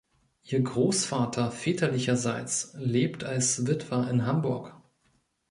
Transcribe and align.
Ihr 0.45 0.61
Großvater 0.61 1.51
väterlicherseits 1.51 2.73
lebt 2.75 3.23
als 3.23 3.67
Witwer 3.67 4.09
in 4.09 4.25
Hamburg. 4.25 4.73